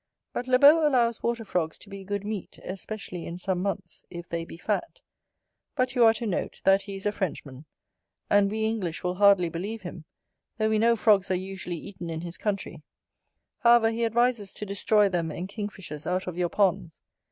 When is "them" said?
15.07-15.29